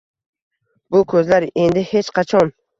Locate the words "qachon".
2.19-2.55